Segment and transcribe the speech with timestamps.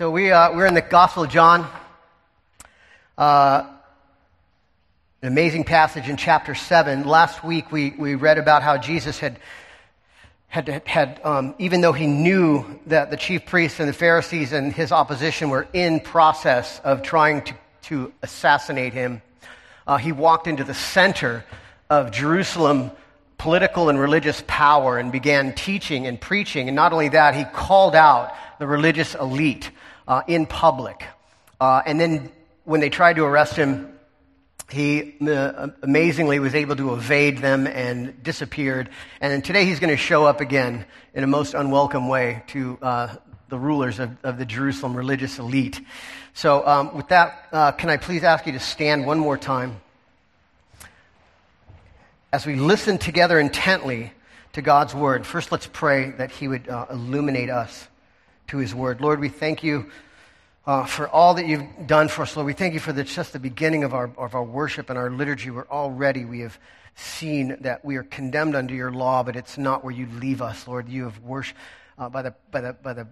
[0.00, 1.70] So we, uh, we're in the Gospel of John.
[3.18, 3.66] Uh,
[5.20, 7.06] an amazing passage in chapter 7.
[7.06, 9.38] Last week we, we read about how Jesus had,
[10.48, 14.72] had, had um, even though he knew that the chief priests and the Pharisees and
[14.72, 19.20] his opposition were in process of trying to, to assassinate him,
[19.86, 21.44] uh, he walked into the center
[21.90, 22.90] of Jerusalem
[23.36, 26.68] political and religious power and began teaching and preaching.
[26.68, 29.70] And not only that, he called out the religious elite
[30.06, 31.04] uh, in public.
[31.60, 32.30] Uh, and then
[32.64, 33.92] when they tried to arrest him,
[34.70, 38.88] he uh, amazingly was able to evade them and disappeared.
[39.20, 43.16] And today he's going to show up again in a most unwelcome way to uh,
[43.48, 45.80] the rulers of, of, the Jerusalem religious elite.
[46.34, 49.80] So, um, with that, uh, can I please ask you to stand one more time?
[52.32, 54.12] as we listen together intently
[54.52, 57.88] to God's word, first let's pray that He would uh, illuminate us
[58.50, 59.00] to His word.
[59.00, 59.90] Lord, we thank you
[60.66, 62.46] uh, for all that you've done for us, Lord.
[62.46, 65.08] We thank you for the, just the beginning of our, of our worship and our
[65.08, 65.50] liturgy.
[65.50, 66.58] We're already, we have
[66.96, 70.66] seen that we are condemned under your law, but it's not where you leave us,
[70.66, 70.88] Lord.
[70.88, 71.58] You have worshiped
[71.96, 73.06] uh, by, the, by, the, by, the,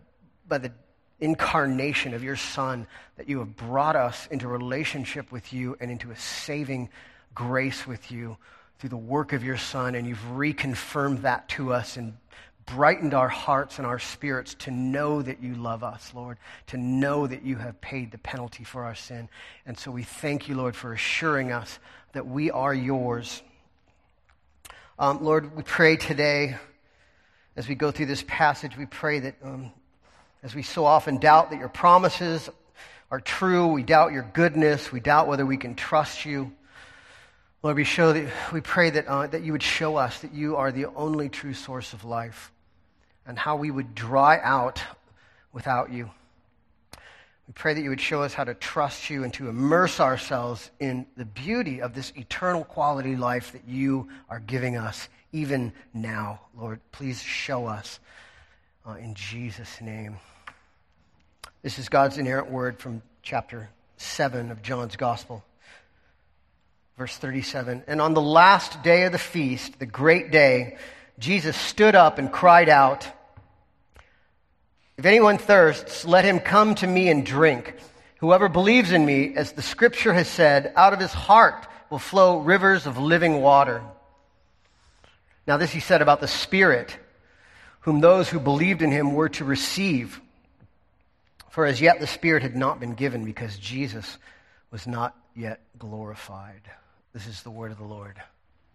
[0.49, 0.73] by the
[1.21, 6.11] incarnation of your Son, that you have brought us into relationship with you and into
[6.11, 6.89] a saving
[7.33, 8.37] grace with you
[8.81, 12.15] through the work of your Son, and you've reconfirmed that to us and
[12.75, 16.39] brightened our hearts and our spirits to know that you love us, Lord,
[16.69, 19.29] to know that you have paid the penalty for our sin.
[19.67, 21.79] And so we thank you, Lord, for assuring us
[22.13, 23.43] that we are yours.
[24.99, 26.57] Um, Lord, we pray today
[27.57, 29.73] as we go through this passage, we pray that um,
[30.43, 32.49] as we so often doubt that your promises
[33.11, 36.53] are true, we doubt your goodness, we doubt whether we can trust you.
[37.63, 40.55] Lord, we, show that, we pray that, uh, that you would show us that you
[40.57, 42.53] are the only true source of life
[43.29, 44.83] and how we would dry out
[45.53, 46.11] without you.
[47.47, 50.71] We pray that you would show us how to trust you and to immerse ourselves
[50.81, 56.41] in the beauty of this eternal quality life that you are giving us even now.
[56.59, 58.01] Lord, please show us
[58.87, 60.17] uh, in Jesus' name.
[61.63, 63.69] This is God's inerrant word from chapter
[63.99, 65.45] 7 of John's Gospel.
[66.97, 70.79] Verse 37 And on the last day of the feast, the great day,
[71.19, 73.07] Jesus stood up and cried out,
[74.99, 77.75] If anyone thirsts, let him come to me and drink.
[78.19, 82.41] Whoever believes in me, as the scripture has said, out of his heart will flow
[82.41, 83.81] rivers of living water.
[85.47, 86.99] Now, this he said about the Spirit,
[87.81, 90.21] whom those who believed in him were to receive.
[91.49, 94.19] For as yet the Spirit had not been given because Jesus
[94.73, 96.63] was not yet glorified.
[97.15, 98.21] This is the word of the Lord.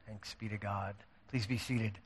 [0.07, 0.95] Thanks be to God.
[1.28, 2.00] Please be seated.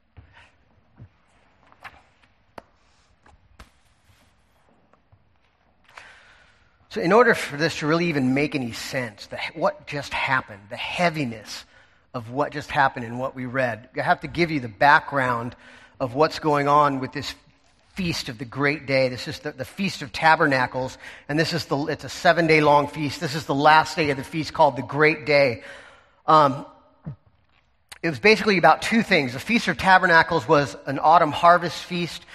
[6.98, 10.62] So, in order for this to really even make any sense, the, what just happened,
[10.72, 11.64] the heaviness
[12.16, 15.56] of what just happened and what we read, I have to give you the background
[16.00, 17.36] of what's going on with this
[17.94, 19.10] feast of the great day.
[19.10, 20.98] This is the, the Feast of Tabernacles,
[21.30, 23.22] and this is the, it's a seven day long feast.
[23.22, 25.62] This is the last day of the feast called the Great Day.
[26.26, 26.66] Um,
[28.02, 29.34] it was basically about two things.
[29.34, 32.26] The Feast of Tabernacles was an autumn harvest feast,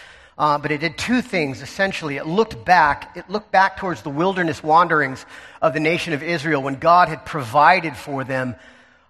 [0.43, 2.17] uh, but it did two things essentially.
[2.17, 5.25] It looked back, it looked back towards the wilderness wanderings
[5.63, 8.57] of the nation of Israel when God had provided for them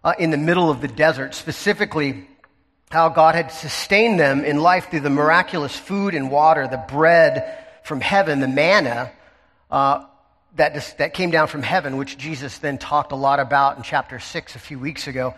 [0.04, 2.28] uh, in the middle of the desert, specifically
[2.90, 7.64] how God had sustained them in life through the miraculous food and water, the bread
[7.82, 9.10] from heaven, the manna,
[9.70, 10.04] uh,
[10.56, 14.18] that, that came down from heaven, which Jesus then talked a lot about in chapter
[14.18, 15.34] 6 a few weeks ago.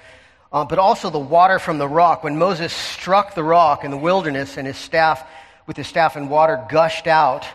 [0.53, 2.25] Uh, but also the water from the rock.
[2.25, 5.25] When Moses struck the rock in the wilderness and his staff,
[5.67, 7.47] with his staff and water gushed out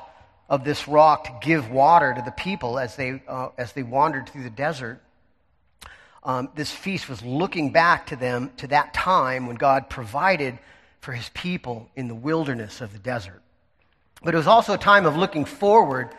[0.50, 4.28] of this rock to give water to the people as they, uh, as they wandered
[4.30, 5.02] through the desert.
[6.24, 10.58] Um, this feast was looking back to them to that time when God provided
[11.02, 13.42] for his people in the wilderness of the desert.
[14.22, 16.09] But it was also a time of looking forward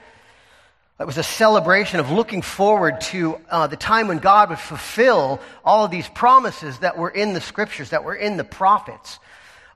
[1.00, 5.40] it was a celebration of looking forward to uh, the time when God would fulfill
[5.64, 9.18] all of these promises that were in the scriptures, that were in the prophets.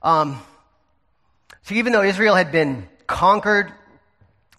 [0.03, 0.39] Um,
[1.65, 3.73] so even though Israel had been conquered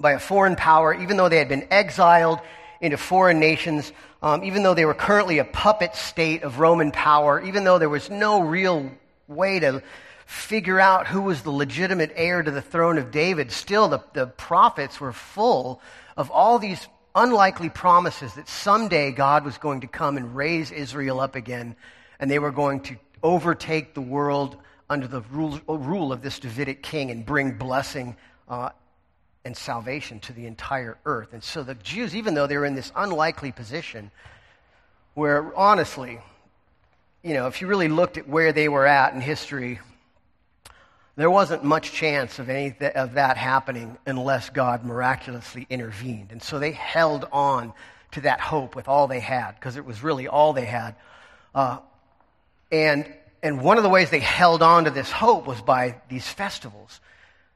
[0.01, 2.41] by a foreign power, even though they had been exiled
[2.81, 3.93] into foreign nations,
[4.23, 7.89] um, even though they were currently a puppet state of Roman power, even though there
[7.89, 8.91] was no real
[9.29, 9.85] way to
[10.27, 14.27] figure out who was the legitimate heir to the throne of David, still the, the
[14.27, 15.81] prophets were full
[16.17, 21.21] of all these unlikely promises that someday God was going to come and raise Israel
[21.21, 21.77] up again,
[22.19, 24.57] and they were going to overtake the world
[24.89, 28.17] under the rule, rule of this Davidic king and bring blessing
[28.49, 28.71] uh,
[29.45, 31.33] and salvation to the entire earth.
[31.33, 34.11] And so the Jews, even though they were in this unlikely position,
[35.15, 36.21] where honestly,
[37.23, 39.81] you know, if you really looked at where they were at in history,
[41.17, 46.31] there wasn't much chance of any of that happening unless God miraculously intervened.
[46.31, 47.73] And so they held on
[48.13, 50.95] to that hope with all they had because it was really all they had.
[51.55, 51.79] Uh,
[52.71, 53.13] and
[53.47, 57.01] and one of the ways they held on to this hope was by these festivals.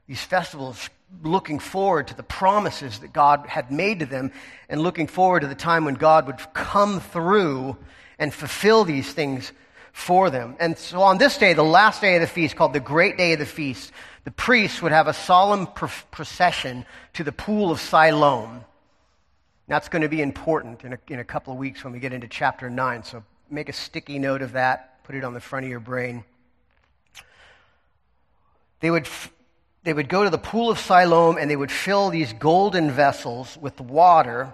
[0.07, 0.89] These festivals
[1.21, 4.31] looking forward to the promises that God had made to them
[4.69, 7.77] and looking forward to the time when God would come through
[8.17, 9.51] and fulfill these things
[9.91, 10.55] for them.
[10.59, 13.33] And so on this day, the last day of the feast, called the Great Day
[13.33, 13.91] of the Feast,
[14.23, 18.63] the priests would have a solemn procession to the pool of Siloam.
[19.67, 22.13] That's going to be important in a, in a couple of weeks when we get
[22.13, 23.03] into chapter 9.
[23.03, 26.23] So make a sticky note of that, put it on the front of your brain.
[28.79, 29.09] They would,
[29.83, 33.57] they would go to the pool of Siloam and they would fill these golden vessels
[33.59, 34.53] with water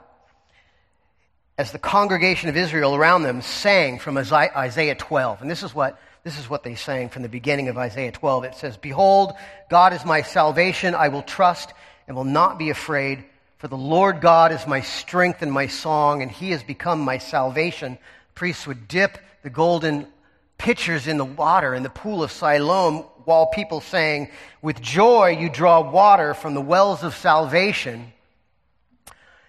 [1.60, 5.44] as the congregation of Israel around them sang from Isaiah 12.
[5.44, 8.46] And this is what, this is what they sang from the beginning of Isaiah 12.
[8.46, 9.34] It says, Behold,
[9.70, 10.96] God is my salvation.
[10.96, 11.72] I will trust
[12.08, 13.24] and will not be afraid.
[13.60, 17.20] For the Lord God is my strength and my song, and he has become my
[17.20, 18.00] salvation.
[18.34, 20.08] Priests would dip the golden
[20.58, 24.30] pitchers in the water in the pool of Siloam while people sang,
[24.62, 28.14] With joy you draw water from the wells of salvation.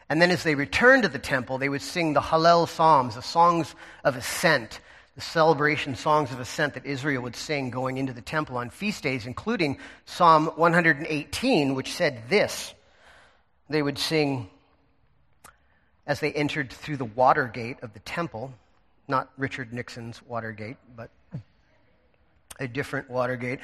[0.09, 3.23] And then as they returned to the temple, they would sing the Hallel Psalms, the
[3.23, 3.75] songs
[4.05, 4.81] of ascent,
[5.15, 9.03] the celebration songs of ascent that Israel would sing going into the temple on feast
[9.03, 12.73] days, including Psalm 118, which said this.
[13.69, 14.49] They would sing
[16.07, 18.55] as they entered through the water gate of the temple,
[19.09, 21.11] not Richard Nixon's Watergate, but
[22.61, 23.61] a different Watergate.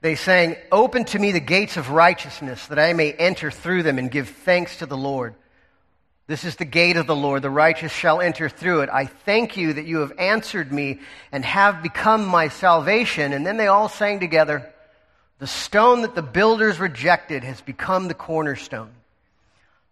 [0.00, 3.98] They sang, Open to me the gates of righteousness, that I may enter through them
[3.98, 5.34] and give thanks to the Lord.
[6.26, 7.42] This is the gate of the Lord.
[7.42, 8.88] The righteous shall enter through it.
[8.88, 11.00] I thank you that you have answered me
[11.32, 13.32] and have become my salvation.
[13.32, 14.72] And then they all sang together,
[15.38, 18.92] The stone that the builders rejected has become the cornerstone.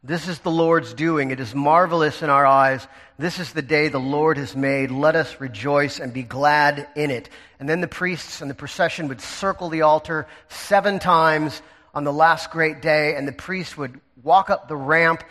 [0.04, 1.32] This is the Lord's doing.
[1.32, 2.86] It is marvelous in our eyes.
[3.18, 4.92] This is the day the Lord has made.
[4.92, 7.28] Let us rejoice and be glad in it.
[7.58, 11.62] And then the priests and the procession would circle the altar seven times
[11.94, 15.24] on the last great day, and the priest would walk up the ramp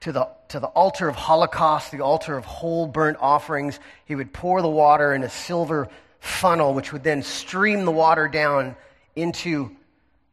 [0.00, 3.78] to the, to the altar of Holocaust, the altar of whole burnt offerings.
[4.06, 5.90] He would pour the water in a silver
[6.20, 8.76] funnel, which would then stream the water down
[9.14, 9.76] into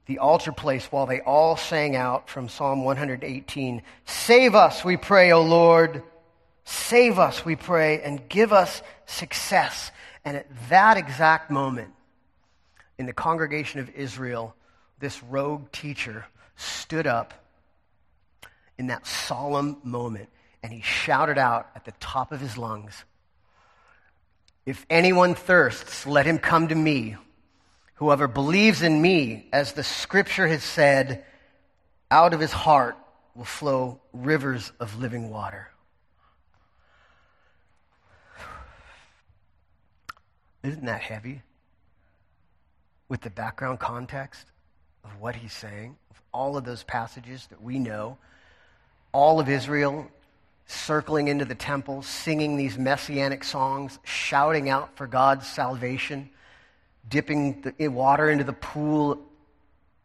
[0.06, 5.32] the altar place while they all sang out from Psalm 118 Save us, we pray,
[5.32, 6.04] O Lord.
[6.66, 9.92] Save us, we pray, and give us success.
[10.24, 11.92] And at that exact moment,
[12.98, 14.56] in the congregation of Israel,
[15.00, 16.26] this rogue teacher
[16.56, 17.34] stood up
[18.78, 20.30] in that solemn moment
[20.62, 23.04] and he shouted out at the top of his lungs
[24.66, 27.18] If anyone thirsts, let him come to me.
[27.96, 31.24] Whoever believes in me, as the scripture has said,
[32.10, 32.98] out of his heart
[33.36, 35.70] will flow rivers of living water.
[40.64, 41.42] Isn't that heavy?
[43.10, 44.48] With the background context
[45.04, 48.18] of what he's saying, of all of those passages that we know
[49.12, 50.08] all of Israel
[50.66, 56.30] circling into the temple, singing these messianic songs, shouting out for God's salvation,
[57.08, 59.20] dipping the water into the pool,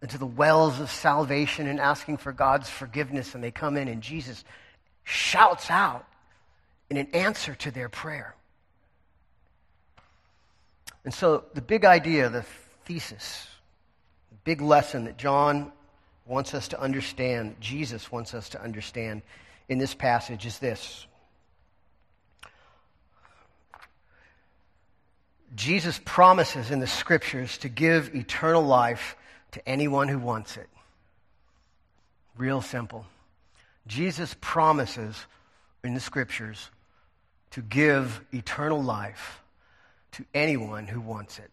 [0.02, 3.34] into the wells of salvation, and asking for God's forgiveness.
[3.34, 4.44] And they come in, and Jesus
[5.04, 6.06] shouts out
[6.90, 8.34] in an answer to their prayer.
[11.04, 12.44] And so, the big idea, the
[12.84, 13.46] thesis,
[14.30, 15.72] the big lesson that John
[16.26, 19.22] wants us to understand, Jesus wants us to understand
[19.68, 21.06] in this passage is this.
[25.54, 29.16] Jesus promises in the scriptures to give eternal life
[29.52, 30.68] to anyone who wants it.
[32.36, 33.06] Real simple.
[33.86, 35.16] Jesus promises
[35.82, 36.70] in the scriptures
[37.52, 39.40] to give eternal life
[40.12, 41.50] to anyone who wants it.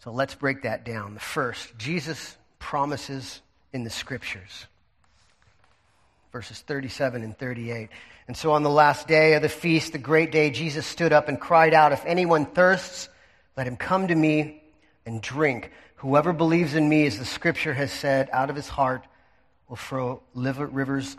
[0.00, 1.14] So let's break that down.
[1.14, 3.40] The first, Jesus promises
[3.72, 4.66] in the scriptures.
[6.32, 7.88] Verses 37 and 38.
[8.28, 11.28] And so on the last day of the feast, the great day, Jesus stood up
[11.28, 13.08] and cried out, If anyone thirsts,
[13.56, 14.62] let him come to me
[15.04, 15.72] and drink.
[15.96, 19.04] Whoever believes in me, as the scripture has said, out of his heart
[19.68, 21.16] will flow rivers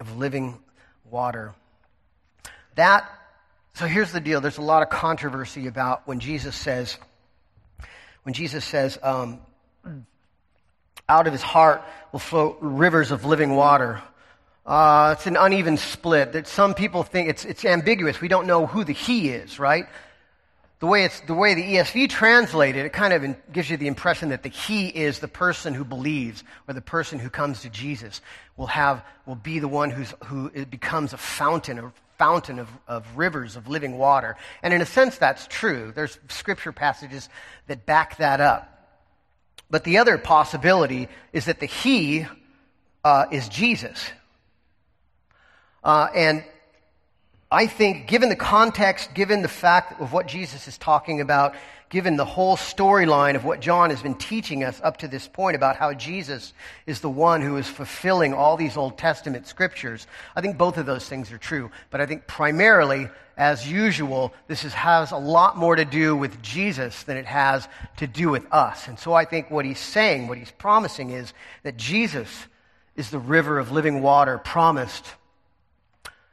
[0.00, 0.58] of living
[1.08, 1.54] water.
[2.74, 3.08] That,
[3.74, 4.40] so here's the deal.
[4.40, 6.98] There's a lot of controversy about when Jesus says,
[8.24, 9.40] when Jesus says, um,
[11.08, 11.82] out of his heart
[12.12, 14.02] will flow rivers of living water.
[14.64, 16.32] Uh, it's an uneven split.
[16.32, 18.20] That some people think it's, it's ambiguous.
[18.20, 19.86] We don't know who the he is, right?
[20.78, 24.30] The way, it's, the way the ESV translated, it kind of gives you the impression
[24.30, 28.20] that the he is the person who believes or the person who comes to Jesus
[28.56, 33.16] will have, will be the one who's, who becomes a fountain, a fountain of, of
[33.16, 34.36] rivers of living water.
[34.62, 35.92] And in a sense, that's true.
[35.94, 37.28] There's scripture passages
[37.68, 38.68] that back that up.
[39.70, 42.26] But the other possibility is that the he
[43.04, 44.10] uh, is Jesus.
[45.82, 46.44] Uh, and
[47.50, 51.54] I think, given the context, given the fact of what Jesus is talking about,
[51.90, 55.56] given the whole storyline of what John has been teaching us up to this point
[55.56, 56.54] about how Jesus
[56.86, 60.86] is the one who is fulfilling all these Old Testament scriptures, I think both of
[60.86, 61.70] those things are true.
[61.90, 66.40] But I think primarily, as usual, this is, has a lot more to do with
[66.40, 68.88] Jesus than it has to do with us.
[68.88, 72.30] And so I think what he's saying, what he's promising is that Jesus
[72.96, 75.04] is the river of living water promised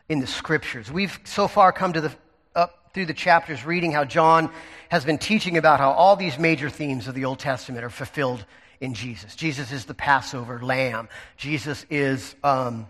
[0.10, 0.92] in the scriptures.
[0.92, 2.12] We've so far come to the
[2.56, 4.52] up through the chapters reading how John
[4.90, 8.44] has been teaching about how all these major themes of the Old Testament are fulfilled
[8.82, 9.36] in Jesus.
[9.36, 11.08] Jesus is the Passover lamb.
[11.38, 12.88] Jesus is um,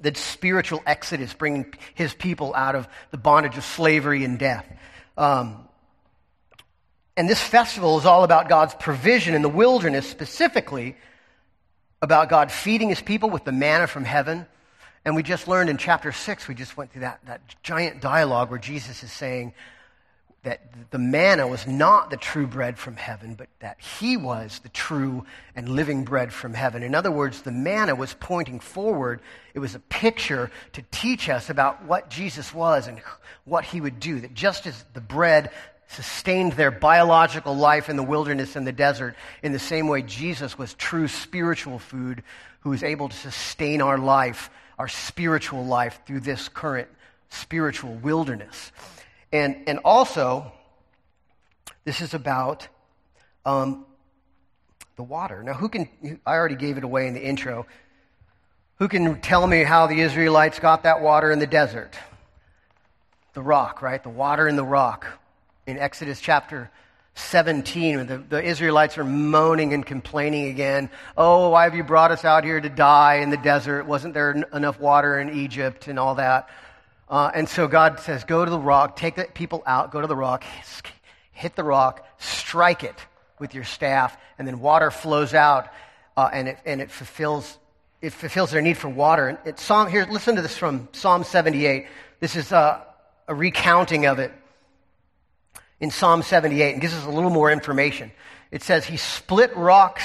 [0.00, 4.66] the spiritual exodus, bringing his people out of the bondage of slavery and death.
[5.18, 5.66] Um,
[7.16, 10.96] and this festival is all about God's provision in the wilderness, specifically
[12.02, 14.46] about God feeding his people with the manna from heaven
[15.06, 18.50] and we just learned in chapter 6, we just went through that, that giant dialogue
[18.50, 19.54] where Jesus is saying
[20.42, 20.60] that
[20.90, 25.24] the manna was not the true bread from heaven, but that he was the true
[25.54, 26.82] and living bread from heaven.
[26.82, 29.20] In other words, the manna was pointing forward.
[29.54, 33.00] It was a picture to teach us about what Jesus was and
[33.44, 34.20] what he would do.
[34.20, 35.52] That just as the bread
[35.86, 40.58] sustained their biological life in the wilderness and the desert, in the same way Jesus
[40.58, 42.24] was true spiritual food
[42.60, 46.88] who was able to sustain our life our spiritual life through this current
[47.28, 48.72] spiritual wilderness.
[49.32, 50.52] And, and also,
[51.84, 52.68] this is about
[53.44, 53.86] um,
[54.96, 55.42] the water.
[55.42, 55.88] Now, who can,
[56.26, 57.66] I already gave it away in the intro.
[58.78, 61.96] Who can tell me how the Israelites got that water in the desert?
[63.32, 64.02] The rock, right?
[64.02, 65.06] The water in the rock.
[65.66, 66.70] In Exodus chapter
[67.16, 70.90] 17, when the, the, Israelites are moaning and complaining again.
[71.16, 73.86] Oh, why have you brought us out here to die in the desert?
[73.86, 76.50] Wasn't there n- enough water in Egypt and all that?
[77.08, 80.06] Uh, and so God says, Go to the rock, take the people out, go to
[80.06, 80.44] the rock,
[81.32, 82.96] hit the rock, strike it
[83.38, 85.68] with your staff, and then water flows out,
[86.18, 87.58] uh, and, it, and it fulfills.
[88.02, 89.28] It fulfills their need for water.
[89.28, 91.86] And it's Psalm, here, listen to this from Psalm 78.
[92.20, 92.84] This is uh,
[93.26, 94.32] a recounting of it
[95.80, 98.10] in Psalm 78 and gives us a little more information.
[98.50, 100.04] It says, He split rocks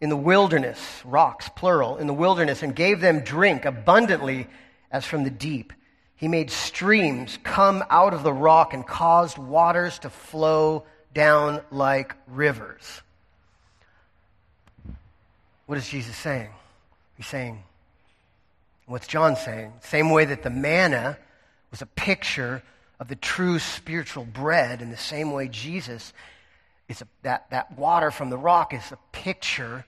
[0.00, 4.46] in the wilderness, rocks, plural, in the wilderness, and gave them drink abundantly
[4.90, 5.72] as from the deep.
[6.16, 12.14] He made streams come out of the rock and caused waters to flow down like
[12.26, 13.02] rivers.
[15.66, 16.50] What is Jesus saying?
[17.16, 17.62] He's saying,
[18.86, 19.72] what's John saying?
[19.80, 21.18] Same way that the manna
[21.70, 22.62] was a picture
[23.00, 26.12] of the true spiritual bread in the same way Jesus
[26.88, 29.84] is a, that, that water from the rock is a picture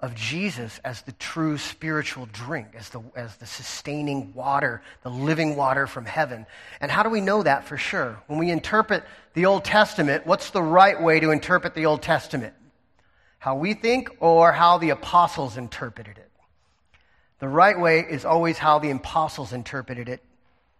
[0.00, 5.54] of Jesus as the true spiritual drink, as the, as the sustaining water, the living
[5.54, 6.44] water from heaven.
[6.80, 8.20] And how do we know that for sure?
[8.26, 12.54] When we interpret the Old Testament, what's the right way to interpret the Old Testament?
[13.38, 16.30] How we think or how the apostles interpreted it?
[17.38, 20.22] The right way is always how the apostles interpreted it.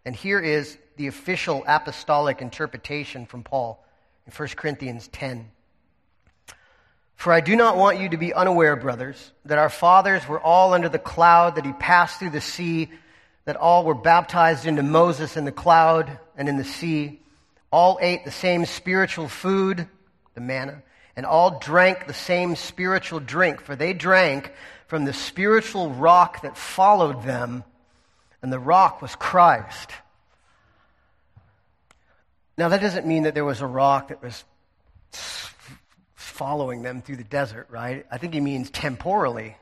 [0.05, 3.85] And here is the official apostolic interpretation from Paul
[4.25, 5.51] in 1 Corinthians 10.
[7.17, 10.75] For I do not want you to be unaware, brothers, that our fathers were all
[10.75, 12.89] under the cloud, that he passed through the sea,
[13.47, 17.21] that all were baptized into Moses in the cloud and in the sea.
[17.73, 19.89] All ate the same spiritual food,
[20.35, 20.85] the manna,
[21.17, 24.53] and all drank the same spiritual drink, for they drank
[24.87, 27.65] from the spiritual rock that followed them,
[28.41, 29.91] and the rock was Christ.
[32.59, 34.45] Now, that doesn't mean that there was a rock that was
[36.15, 38.07] following them through the desert, right?
[38.11, 39.57] I think he means temporally.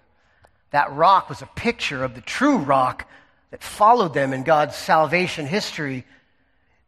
[0.71, 3.09] That rock was a picture of the true rock
[3.51, 6.05] that followed them in God's salvation history.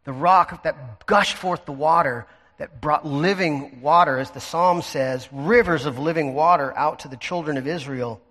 [0.05, 2.25] The rock that gushed forth the water,
[2.57, 7.17] that brought living water, as the psalm says, rivers of living water out to the
[7.17, 8.21] children of Israel,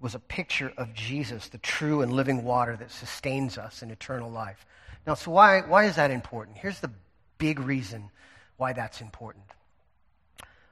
[0.00, 4.30] was a picture of Jesus, the true and living water that sustains us in eternal
[4.30, 4.64] life.
[5.06, 6.58] Now, so why, why is that important?
[6.58, 6.90] Here's the
[7.38, 8.10] big reason
[8.56, 9.44] why that's important.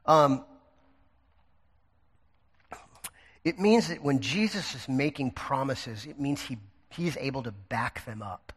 [0.06, 0.44] Um,
[3.48, 6.58] It means that when Jesus is making promises, it means he,
[6.90, 8.52] he's able to back them up.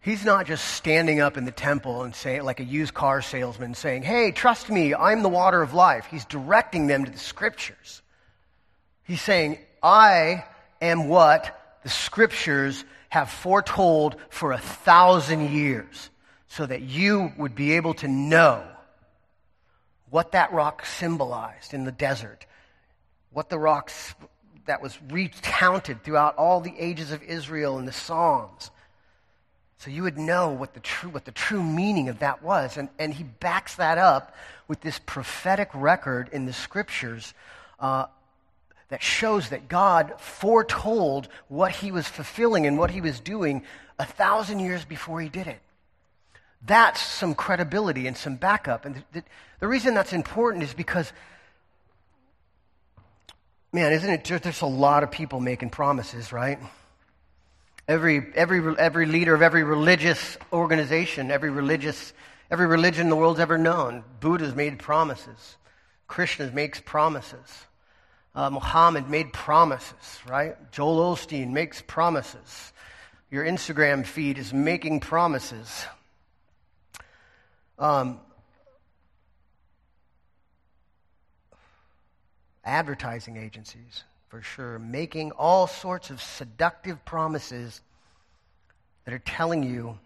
[0.00, 3.74] He's not just standing up in the temple and saying, like a used car salesman,
[3.74, 6.06] saying, Hey, trust me, I'm the water of life.
[6.10, 8.00] He's directing them to the scriptures.
[9.02, 10.44] He's saying, I
[10.80, 16.10] am what the scriptures have foretold for a thousand years
[16.48, 18.64] so that you would be able to know
[20.10, 22.46] what that rock symbolized in the desert,
[23.32, 24.14] what the rocks
[24.66, 28.70] that was recounted throughout all the ages of Israel in the Psalms.
[29.78, 32.76] So you would know what the true, what the true meaning of that was.
[32.76, 34.34] And, and he backs that up
[34.68, 37.34] with this prophetic record in the scriptures
[37.78, 38.06] uh,
[38.90, 43.62] that shows that God foretold what he was fulfilling and what he was doing
[43.98, 45.60] a thousand years before he did it.
[46.66, 48.84] That's some credibility and some backup.
[48.84, 49.22] And the,
[49.60, 51.10] the reason that's important is because,
[53.72, 54.24] man, isn't it?
[54.24, 56.58] There's a lot of people making promises, right?
[57.88, 62.12] Every, every, every leader of every religious organization, every religious,
[62.50, 65.56] every religion the world's ever known, Buddha's made promises.
[66.08, 67.66] Krishna makes promises.
[68.34, 70.56] Uh, Muhammad made promises, right?
[70.70, 72.72] Joel Osteen makes promises.
[73.30, 75.84] Your Instagram feed is making promises.
[77.78, 78.20] Um,
[82.64, 87.80] advertising agencies, for sure, making all sorts of seductive promises
[89.04, 89.98] that are telling you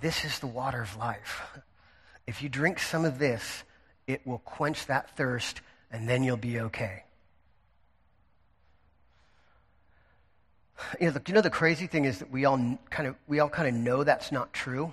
[0.00, 1.42] this is the water of life.
[2.26, 3.64] If you drink some of this,
[4.06, 5.60] it will quench that thirst
[5.94, 7.04] and then you'll be okay.
[11.00, 13.38] You know, the, you know, the crazy thing is that we all kind of we
[13.38, 14.92] all kind of know that's not true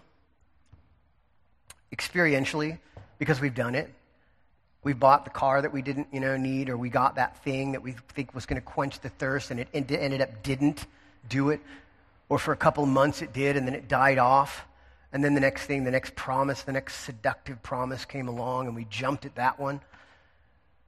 [1.93, 2.77] experientially
[3.17, 3.91] because we've done it.
[4.84, 7.74] We've bought the car that we didn't, you know, need, or we got that thing
[7.74, 10.86] that we think was going to quench the thirst, and it ended up didn't
[11.27, 11.60] do it.
[12.29, 14.66] Or for a couple months it did, and then it died off.
[15.11, 18.75] And then the next thing, the next promise, the next seductive promise came along, and
[18.75, 19.81] we jumped at that one.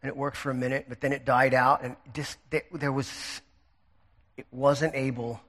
[0.04, 3.42] And it worked for a minute, but then it died out, and just there was,
[4.36, 5.40] it wasn't able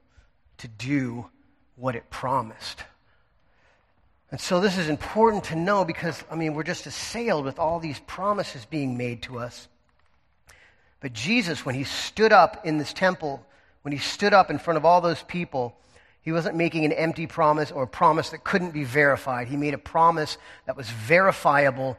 [0.59, 1.29] to do
[1.75, 2.81] what it promised.
[4.31, 7.79] And so this is important to know because, I mean, we're just assailed with all
[7.79, 9.67] these promises being made to us.
[11.01, 13.45] But Jesus, when he stood up in this temple,
[13.81, 15.77] when he stood up in front of all those people,
[16.21, 19.47] he wasn't making an empty promise or a promise that couldn't be verified.
[19.47, 21.97] He made a promise that was verifiable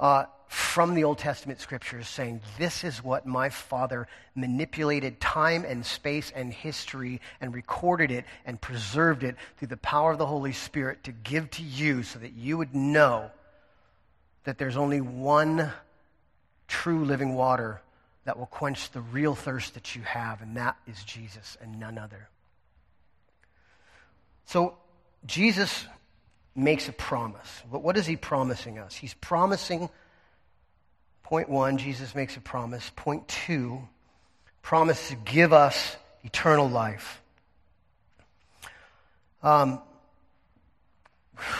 [0.00, 5.84] uh, from the Old Testament scriptures saying, This is what my Father manipulated time and
[5.84, 10.52] space and history and recorded it and preserved it through the power of the Holy
[10.52, 13.30] Spirit to give to you so that you would know
[14.44, 15.72] that there's only one
[16.68, 17.80] true living water
[18.26, 21.96] that will quench the real thirst that you have, and that is Jesus and none
[21.96, 22.28] other.
[24.44, 24.76] So,
[25.24, 25.86] Jesus
[26.54, 27.62] makes a promise.
[27.70, 28.94] What is he promising us?
[28.94, 29.88] He's promising
[31.22, 32.90] Point one, Jesus makes a promise.
[32.96, 33.88] Point two,
[34.60, 37.20] promise to give us eternal life.
[39.42, 39.80] Um,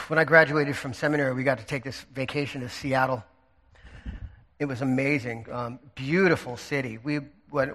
[0.08, 3.24] when I graduated from seminary, we got to take this vacation to Seattle.
[4.58, 6.98] It was amazing, um, beautiful city.
[7.02, 7.20] We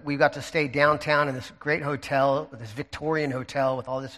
[0.04, 4.18] we got to stay downtown in this great hotel, this Victorian hotel with all this.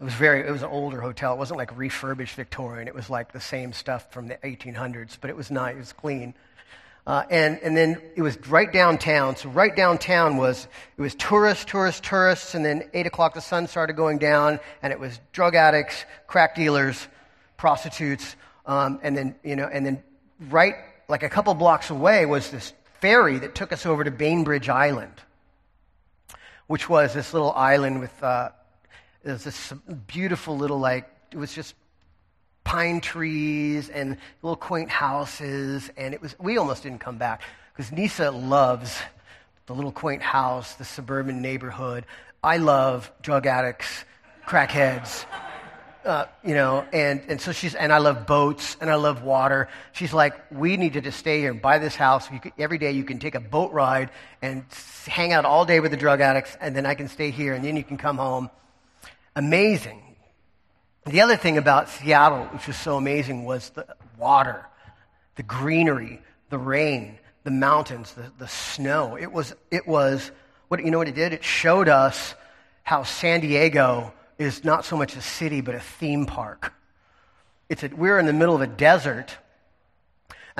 [0.00, 0.40] It was very.
[0.46, 1.34] It was an older hotel.
[1.34, 2.88] It wasn't like refurbished Victorian.
[2.88, 5.74] It was like the same stuff from the 1800s, but it was nice.
[5.74, 6.34] It was clean.
[7.06, 9.34] Uh, and, and then it was right downtown.
[9.34, 13.66] So right downtown was, it was tourists, tourists, tourists, and then 8 o'clock the sun
[13.66, 17.08] started going down, and it was drug addicts, crack dealers,
[17.56, 18.36] prostitutes,
[18.66, 20.02] um, and then, you know, and then
[20.48, 20.74] right,
[21.08, 25.14] like a couple blocks away was this ferry that took us over to Bainbridge Island,
[26.66, 28.50] which was this little island with, uh,
[29.24, 29.72] it was this
[30.06, 31.74] beautiful little, like, it was just
[32.70, 35.90] pine trees and little quaint houses.
[35.96, 38.96] And it was, we almost didn't come back because Nisa loves
[39.66, 42.06] the little quaint house, the suburban neighborhood.
[42.44, 44.04] I love drug addicts,
[44.46, 45.24] crackheads.
[46.04, 49.68] Uh, you know, and, and so she's, and I love boats and I love water.
[49.90, 52.28] She's like, we need to just stay here and buy this house.
[52.56, 54.10] Every day you can take a boat ride
[54.42, 54.64] and
[55.06, 57.64] hang out all day with the drug addicts, and then I can stay here, and
[57.64, 58.48] then you can come home.
[59.34, 60.09] Amazing.
[61.06, 63.86] The other thing about Seattle, which was so amazing, was the
[64.18, 64.66] water,
[65.36, 69.16] the greenery, the rain, the mountains, the, the snow.
[69.16, 70.30] It was, it was,
[70.68, 71.32] what, you know what it did?
[71.32, 72.34] It showed us
[72.82, 76.74] how San Diego is not so much a city, but a theme park.
[77.68, 79.36] It's a, we're in the middle of a desert,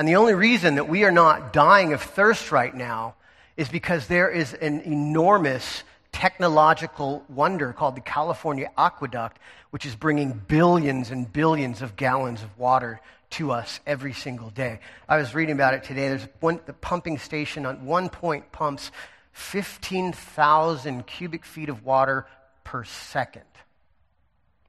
[0.01, 3.13] And the only reason that we are not dying of thirst right now
[3.57, 9.39] is because there is an enormous technological wonder called the California Aqueduct,
[9.71, 14.79] which is bringing billions and billions of gallons of water to us every single day.
[15.07, 16.09] I was reading about it today.
[16.09, 18.91] There's one, the pumping station on one point pumps
[19.31, 22.27] 15,000 cubic feet of water
[22.63, 23.43] per second.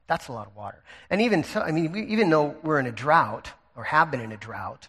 [0.07, 0.81] That's a lot of water.
[1.09, 4.21] And even so, I mean, we, even though we're in a drought or have been
[4.21, 4.87] in a drought,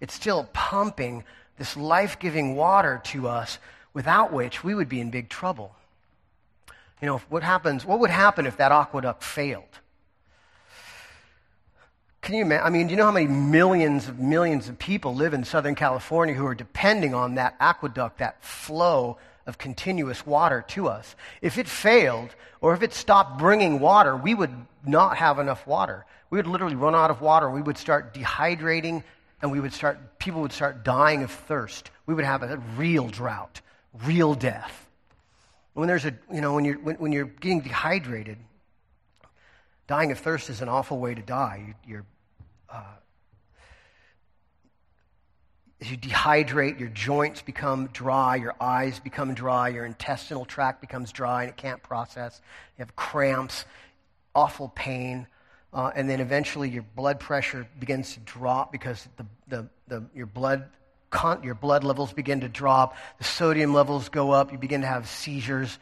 [0.00, 1.24] it's still pumping
[1.58, 3.58] this life giving water to us
[3.94, 5.74] without which we would be in big trouble.
[7.00, 9.64] You know, what happens, what would happen if that aqueduct failed?
[12.22, 12.64] Can you imagine?
[12.64, 15.74] I mean, do you know how many millions of millions of people live in Southern
[15.74, 21.16] California who are depending on that aqueduct, that flow of continuous water to us?
[21.40, 24.54] If it failed, or if it stopped bringing water, we would
[24.86, 26.06] not have enough water.
[26.30, 27.50] We would literally run out of water.
[27.50, 29.02] We would start dehydrating,
[29.42, 31.90] and we would start, people would start dying of thirst.
[32.06, 33.60] We would have a real drought,
[34.04, 34.88] real death.
[35.74, 38.38] When there's a, you know, when you're, when, when you're getting dehydrated,
[39.86, 41.74] dying of thirst is an awful way to die.
[41.86, 42.04] You, are
[42.70, 42.84] uh,
[45.90, 51.42] you dehydrate, your joints become dry, your eyes become dry, your intestinal tract becomes dry
[51.42, 52.40] and it can't process.
[52.78, 53.64] You have cramps,
[54.34, 55.26] awful pain,
[55.72, 60.26] uh, and then eventually your blood pressure begins to drop because the, the, the, your,
[60.26, 60.68] blood,
[61.12, 64.86] con- your blood levels begin to drop, the sodium levels go up, you begin to
[64.88, 65.78] have seizures.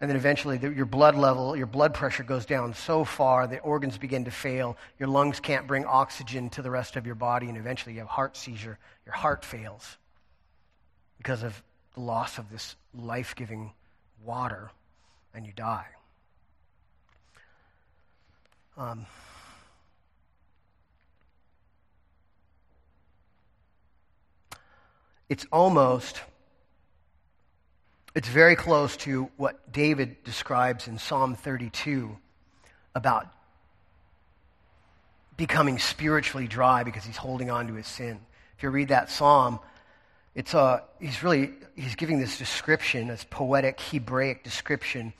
[0.00, 3.58] And then eventually, the, your blood level, your blood pressure goes down so far, the
[3.60, 4.76] organs begin to fail.
[4.98, 8.08] Your lungs can't bring oxygen to the rest of your body, and eventually, you have
[8.08, 8.78] heart seizure.
[9.06, 9.96] Your heart fails
[11.16, 11.60] because of
[11.94, 13.72] the loss of this life giving
[14.22, 14.70] water,
[15.34, 15.86] and you die.
[18.76, 19.06] Um,
[25.28, 26.20] it's almost
[28.14, 32.16] it's very close to what David describes in Psalm 32
[32.94, 33.26] about
[35.36, 38.18] becoming spiritually dry because he's holding on to his sin.
[38.56, 39.60] If you read that psalm,
[40.34, 45.12] it's a, he's really he's giving this description, this poetic Hebraic description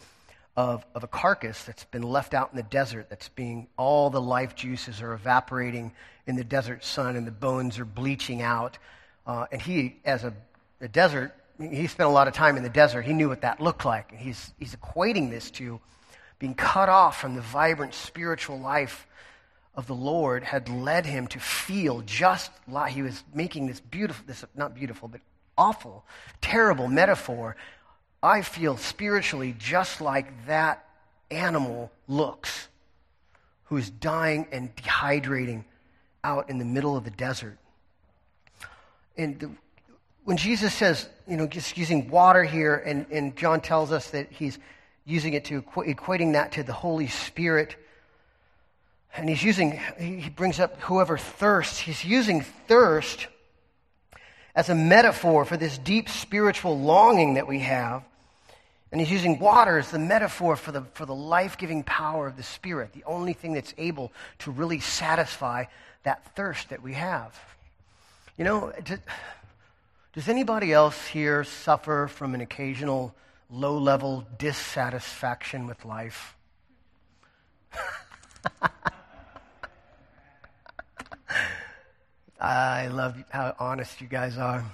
[0.56, 4.22] of, of a carcass that's been left out in the desert, that's being all the
[4.22, 5.92] life juices are evaporating
[6.26, 8.78] in the desert sun and the bones are bleaching out.
[9.26, 10.32] Uh, and he, as a,
[10.80, 13.02] a desert he spent a lot of time in the desert.
[13.02, 14.12] He knew what that looked like.
[14.12, 15.80] And he's, he's equating this to
[16.38, 19.06] being cut off from the vibrant spiritual life
[19.74, 24.24] of the Lord had led him to feel just like he was making this beautiful,
[24.26, 25.20] this not beautiful, but
[25.56, 26.04] awful,
[26.40, 27.56] terrible metaphor.
[28.22, 30.86] I feel spiritually just like that
[31.30, 32.68] animal looks
[33.64, 35.64] who is dying and dehydrating
[36.22, 37.58] out in the middle of the desert.
[39.16, 39.50] And the,
[40.24, 44.30] when Jesus says, you know, just using water here, and, and John tells us that
[44.32, 44.58] he's
[45.04, 47.76] using it to equating that to the Holy Spirit,
[49.16, 53.28] and he's using, he brings up whoever thirsts, he's using thirst
[54.54, 58.02] as a metaphor for this deep spiritual longing that we have.
[58.90, 62.36] And he's using water as the metaphor for the, for the life giving power of
[62.36, 65.64] the Spirit, the only thing that's able to really satisfy
[66.04, 67.38] that thirst that we have.
[68.36, 68.72] You know,
[70.12, 73.14] does anybody else here suffer from an occasional
[73.48, 76.36] low level dissatisfaction with life?
[82.38, 84.64] I love how honest you guys are.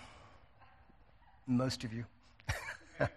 [1.46, 2.04] Most of you.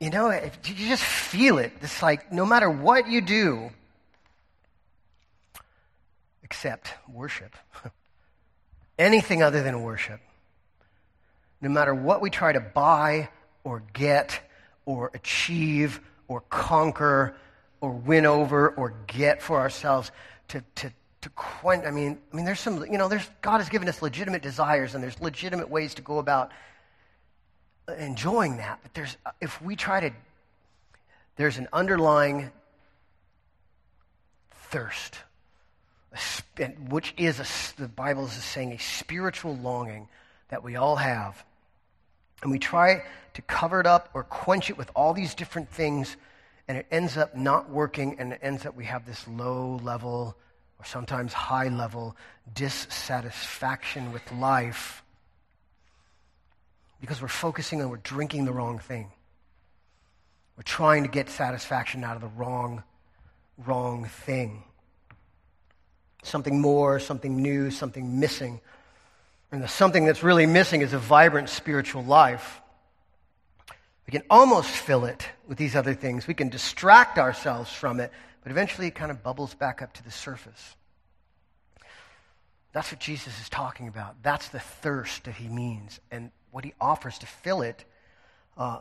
[0.00, 1.72] you know, you just feel it.
[1.80, 3.70] It's like no matter what you do,
[6.42, 7.54] except worship,
[9.00, 10.20] anything other than worship,
[11.60, 13.30] no matter what we try to buy
[13.64, 14.40] or get
[14.84, 17.34] or achieve or conquer
[17.80, 20.12] or win over or get for ourselves
[20.48, 21.84] to, to, to quench.
[21.84, 24.94] I mean, I mean, there's some, you know, there's, God has given us legitimate desires
[24.94, 26.52] and there's legitimate ways to go about
[27.98, 28.80] enjoying that.
[28.82, 30.10] But there's, uh, if we try to,
[31.36, 32.50] there's an underlying
[34.70, 35.16] thirst,
[36.88, 40.08] which is, a, the Bible is saying, a spiritual longing
[40.48, 41.44] that we all have
[42.42, 43.02] and we try
[43.34, 46.16] to cover it up or quench it with all these different things,
[46.68, 50.36] and it ends up not working, and it ends up we have this low level
[50.78, 52.16] or sometimes high level
[52.54, 55.02] dissatisfaction with life
[57.00, 59.10] because we're focusing on we're drinking the wrong thing.
[60.56, 62.82] We're trying to get satisfaction out of the wrong,
[63.66, 64.64] wrong thing.
[66.22, 68.60] Something more, something new, something missing.
[69.52, 72.60] And the something that's really missing is a vibrant spiritual life.
[74.06, 76.26] We can almost fill it with these other things.
[76.26, 80.04] We can distract ourselves from it, but eventually it kind of bubbles back up to
[80.04, 80.74] the surface.
[82.72, 84.22] That's what Jesus is talking about.
[84.22, 86.00] That's the thirst that he means.
[86.10, 87.84] And what he offers to fill it
[88.56, 88.80] uh,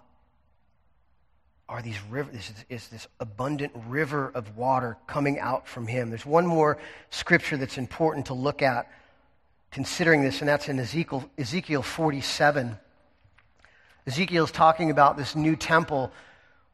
[1.69, 6.09] are these rivers, is, is this abundant river of water coming out from him.
[6.09, 6.79] There's one more
[7.11, 8.91] scripture that's important to look at
[9.69, 12.75] considering this, and that's in Ezekiel, Ezekiel 47.
[14.07, 16.11] Ezekiel is talking about this new temple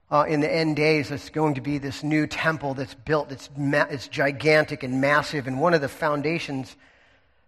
[0.09, 1.11] uh, in the end days.
[1.11, 3.33] It's going to be this new temple that's built.
[3.33, 5.45] It's, ma- it's gigantic and massive.
[5.45, 6.73] And one of the foundations,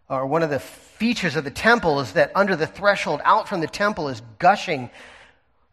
[0.10, 3.62] or one of the features of the temple, is that under the threshold, out from
[3.62, 4.89] the temple, is gushing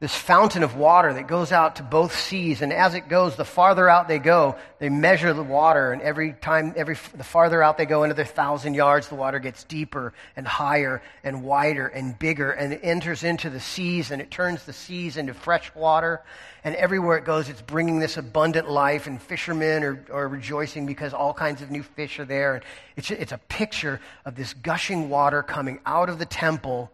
[0.01, 2.63] this fountain of water that goes out to both seas.
[2.63, 5.93] And as it goes, the farther out they go, they measure the water.
[5.93, 9.63] And every time, every, the farther out they go, another thousand yards, the water gets
[9.63, 12.51] deeper and higher and wider and bigger.
[12.51, 16.23] And it enters into the seas and it turns the seas into fresh water.
[16.65, 19.07] And everywhere it goes, it's bringing this abundant life.
[19.07, 22.57] And fishermen are, are rejoicing because all kinds of new fish are there.
[22.57, 22.65] And
[22.97, 26.91] it's, it's a picture of this gushing water coming out of the temple.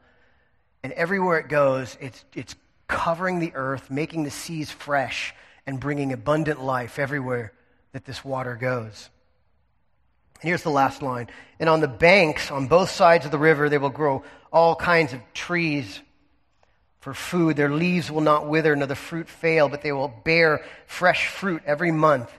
[0.83, 2.55] And everywhere it goes, it's, it's
[2.91, 5.33] covering the earth, making the seas fresh,
[5.67, 7.53] and bringing abundant life everywhere
[7.93, 9.09] that this water goes.
[10.43, 11.29] And here's the last line.
[11.61, 15.13] And on the banks, on both sides of the river, they will grow all kinds
[15.13, 16.01] of trees
[16.99, 17.57] for food.
[17.57, 21.63] Their leaves will not wither, nor the fruit fail, but they will bear fresh fruit
[21.65, 22.31] every month.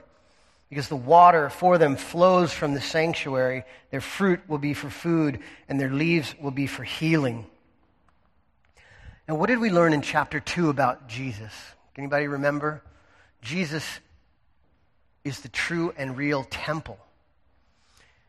[0.68, 3.64] Because the water for them flows from the sanctuary.
[3.90, 5.38] Their fruit will be for food,
[5.68, 7.46] and their leaves will be for healing.
[9.28, 11.52] Now, what did we learn in chapter 2 about Jesus?
[11.94, 12.82] Can anybody remember?
[13.40, 13.84] Jesus
[15.24, 16.98] is the true and real temple.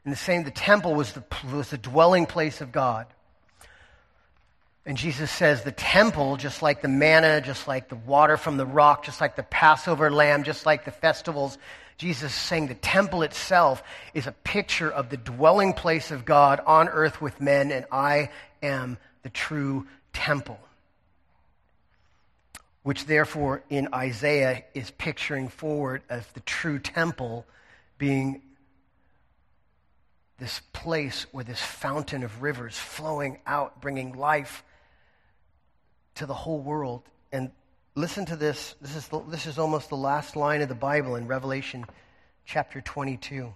[0.03, 3.07] And the same, the temple was the, was the dwelling place of God.
[4.85, 8.65] And Jesus says the temple, just like the manna, just like the water from the
[8.65, 11.57] rock, just like the Passover lamb, just like the festivals,
[11.97, 13.81] Jesus is saying the temple itself
[14.13, 18.29] is a picture of the dwelling place of God on earth with men, and I
[18.61, 20.59] am the true temple
[22.83, 27.45] which therefore in Isaiah is picturing forward as the true temple
[27.97, 28.41] being
[30.37, 34.63] this place where this fountain of rivers flowing out, bringing life
[36.15, 37.03] to the whole world.
[37.31, 37.51] And
[37.95, 38.75] listen to this.
[38.81, 41.85] This is, the, this is almost the last line of the Bible in Revelation
[42.45, 43.53] chapter 22.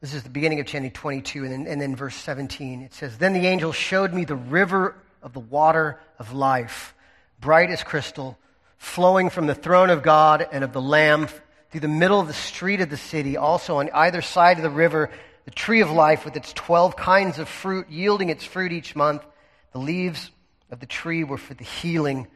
[0.00, 2.82] This is the beginning of chapter 22, and then, and then verse 17.
[2.82, 6.94] It says, Then the angel showed me the river of the water of life
[7.40, 8.38] bright as crystal,
[8.78, 11.28] flowing from the throne of God and of the Lamb
[11.70, 13.36] through the middle of the street of the city.
[13.36, 15.10] Also on either side of the river,
[15.44, 19.24] the tree of life with its 12 kinds of fruit, yielding its fruit each month.
[19.72, 20.30] The leaves
[20.70, 22.28] of the tree were for the healing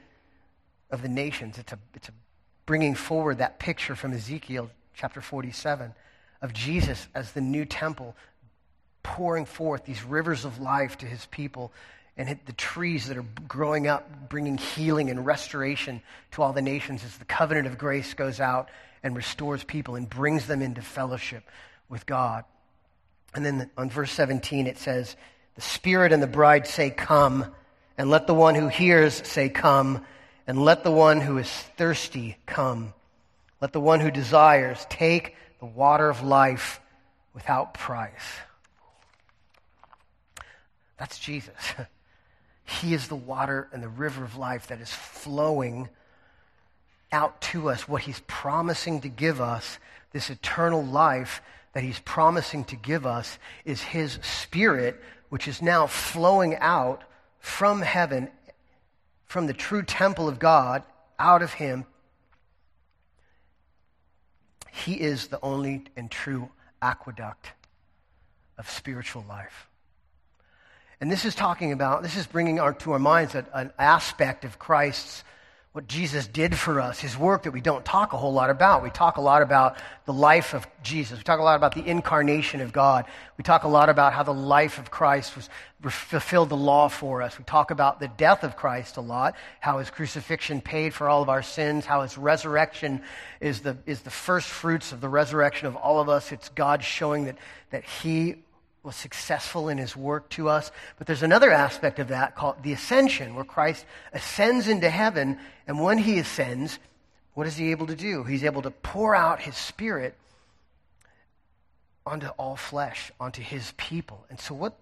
[0.90, 1.58] of the nations.
[1.58, 2.12] It's a, it's a
[2.66, 5.92] bringing forward that picture from Ezekiel chapter 47
[6.42, 8.14] of Jesus as the new temple,
[9.02, 11.72] pouring forth these rivers of life to his people
[12.20, 16.02] and the trees that are growing up, bringing healing and restoration
[16.32, 18.68] to all the nations as the covenant of grace goes out
[19.02, 21.42] and restores people and brings them into fellowship
[21.88, 22.44] with God.
[23.34, 25.16] And then on verse 17 it says,
[25.54, 27.46] The Spirit and the bride say, Come,
[27.96, 30.04] and let the one who hears say, Come,
[30.46, 32.92] and let the one who is thirsty come.
[33.62, 36.82] Let the one who desires take the water of life
[37.32, 38.10] without price.
[40.98, 41.54] That's Jesus.
[42.70, 45.88] He is the water and the river of life that is flowing
[47.10, 49.78] out to us, what He's promising to give us,
[50.12, 55.88] this eternal life that He's promising to give us, is His Spirit, which is now
[55.88, 57.02] flowing out
[57.40, 58.28] from heaven,
[59.26, 60.84] from the true temple of God,
[61.18, 61.84] out of Him.
[64.70, 67.50] He is the only and true aqueduct
[68.56, 69.69] of spiritual life.
[71.00, 74.44] And this is talking about, this is bringing our, to our minds a, an aspect
[74.44, 75.24] of Christ's,
[75.72, 78.82] what Jesus did for us, his work that we don't talk a whole lot about.
[78.82, 81.16] We talk a lot about the life of Jesus.
[81.16, 83.06] We talk a lot about the incarnation of God.
[83.38, 85.48] We talk a lot about how the life of Christ was,
[85.88, 87.38] fulfilled the law for us.
[87.38, 91.22] We talk about the death of Christ a lot, how his crucifixion paid for all
[91.22, 93.00] of our sins, how his resurrection
[93.40, 96.32] is the, is the first fruits of the resurrection of all of us.
[96.32, 97.38] It's God showing that,
[97.70, 98.42] that he
[98.82, 100.70] was successful in his work to us.
[100.96, 105.38] But there's another aspect of that called the ascension, where Christ ascends into heaven.
[105.66, 106.78] And when he ascends,
[107.34, 108.24] what is he able to do?
[108.24, 110.14] He's able to pour out his spirit
[112.06, 114.24] onto all flesh, onto his people.
[114.30, 114.76] And so, what?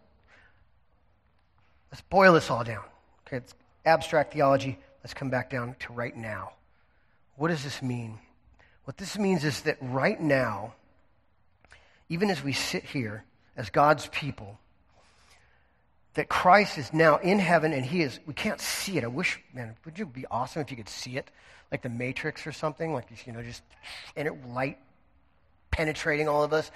[1.90, 2.84] Let's boil this all down.
[3.26, 4.78] Okay, it's abstract theology.
[5.02, 6.52] Let's come back down to right now.
[7.36, 8.18] What does this mean?
[8.84, 10.74] What this means is that right now,
[12.08, 13.24] even as we sit here
[13.58, 14.58] as God's people,
[16.14, 19.04] that Christ is now in heaven and he is, we can't see it.
[19.04, 21.30] I wish, man, would it be awesome if you could see it?
[21.70, 23.62] Like the Matrix or something, like, you know, just
[24.16, 24.78] in it, light
[25.70, 26.70] penetrating all of us.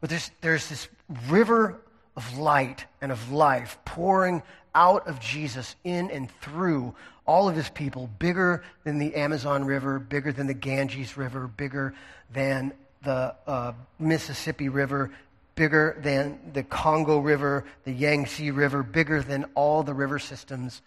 [0.00, 0.88] But there's, there's this
[1.28, 1.80] river
[2.16, 4.42] of light and of life pouring
[4.74, 6.94] out of Jesus in and through
[7.26, 11.94] all of his people, bigger than the Amazon River, bigger than the Ganges River, bigger
[12.32, 12.72] than
[13.02, 15.10] the uh, Mississippi River,
[15.58, 20.80] bigger than the Congo River, the Yangtze River, bigger than all the river systems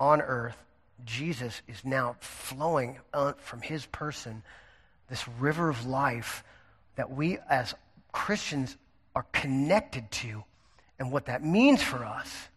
[0.00, 0.56] on earth.
[1.04, 4.42] Jesus is now flowing uh, from his person,
[5.10, 6.44] this river of life
[6.96, 7.74] that we as
[8.10, 8.74] Christians
[9.14, 10.42] are connected to
[10.98, 12.48] and what that means for us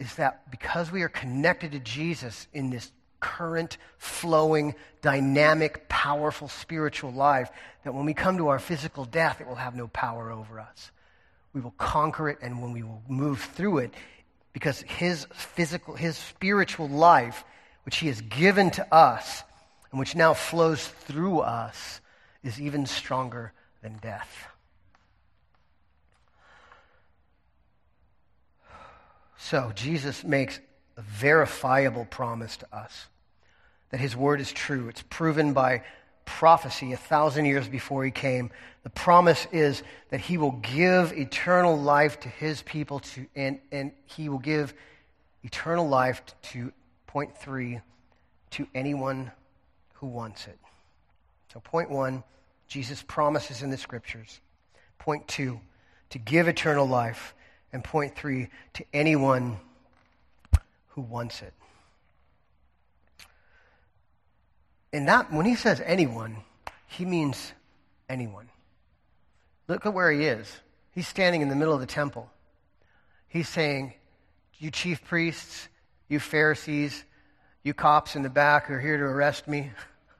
[0.00, 2.90] is that because we are connected to Jesus in this
[3.26, 7.50] current, flowing, dynamic, powerful spiritual life,
[7.82, 10.92] that when we come to our physical death, it will have no power over us.
[11.52, 13.94] We will conquer it, and when we will move through it,
[14.52, 17.44] because his physical, his spiritual life,
[17.84, 19.42] which he has given to us,
[19.90, 22.00] and which now flows through us,
[22.44, 24.46] is even stronger than death.
[29.36, 30.60] So, Jesus makes
[30.96, 33.08] a verifiable promise to us
[33.90, 34.88] that his word is true.
[34.88, 35.82] It's proven by
[36.24, 38.50] prophecy a thousand years before he came.
[38.82, 43.92] The promise is that he will give eternal life to his people, to, and, and
[44.04, 44.74] he will give
[45.42, 46.72] eternal life to,
[47.06, 47.80] point three,
[48.50, 49.30] to anyone
[49.94, 50.58] who wants it.
[51.52, 52.22] So, point one,
[52.68, 54.40] Jesus promises in the scriptures.
[54.98, 55.60] Point two,
[56.10, 57.34] to give eternal life.
[57.72, 59.58] And point three, to anyone
[60.90, 61.52] who wants it.
[64.96, 66.38] And that, when he says anyone,
[66.86, 67.52] he means
[68.08, 68.48] anyone.
[69.68, 70.50] Look at where he is.
[70.90, 72.30] He's standing in the middle of the temple.
[73.28, 73.92] He's saying,
[74.56, 75.68] You chief priests,
[76.08, 77.04] you Pharisees,
[77.62, 79.70] you cops in the back who are here to arrest me,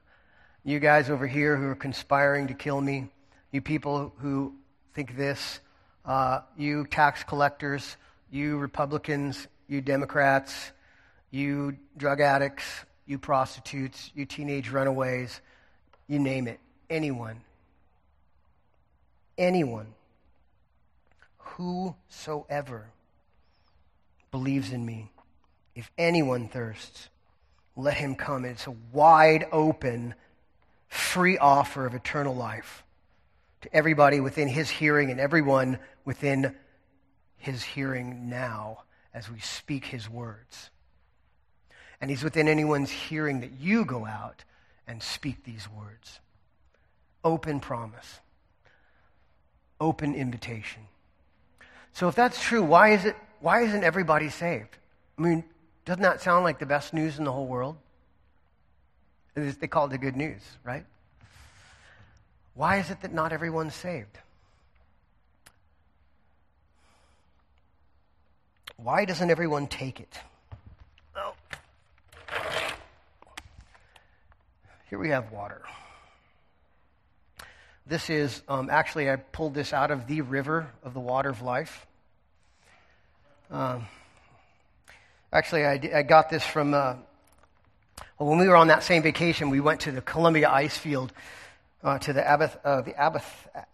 [0.63, 3.07] you guys over here who are conspiring to kill me,
[3.51, 4.53] you people who
[4.93, 5.59] think this,
[6.05, 7.97] uh, you tax collectors,
[8.29, 10.71] you Republicans, you Democrats,
[11.31, 15.41] you drug addicts, you prostitutes, you teenage runaways,
[16.07, 17.41] you name it, anyone.
[19.37, 19.87] Anyone.
[21.37, 22.91] Whosoever
[24.29, 25.09] believes in me,
[25.73, 27.09] if anyone thirsts,
[27.75, 28.45] let him come.
[28.45, 30.13] It's a wide open
[30.89, 32.83] free offer of eternal life
[33.61, 36.55] to everybody within his hearing and everyone within
[37.37, 40.69] his hearing now as we speak his words.
[41.99, 44.43] And he's within anyone's hearing that you go out
[44.87, 46.19] and speak these words.
[47.23, 48.19] Open promise,
[49.81, 50.83] open invitation.
[51.93, 54.77] So if that's true, why is it why isn't everybody saved?
[55.17, 55.43] I mean,
[55.85, 57.77] doesn't that sound like the best news in the whole world?
[59.35, 60.85] They call it the good news, right?
[62.55, 64.17] Why is it that not everyone's saved?
[68.77, 70.19] Why doesn't everyone take it?
[74.89, 75.61] Here we have water.
[77.85, 81.41] This is um, actually, I pulled this out of the river of the water of
[81.41, 81.85] life.
[83.51, 83.85] Um,
[85.33, 86.95] actually, I, I, got this from uh,
[88.17, 91.11] well, when we were on that same vacation, we went to the Columbia ice field,
[91.83, 93.23] uh, to the, Abath, uh, the Abath,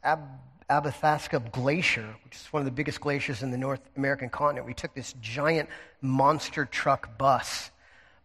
[0.04, 4.66] Ab, Glacier, which is one of the biggest glaciers in the North American continent.
[4.66, 5.70] We took this giant
[6.02, 7.70] monster truck bus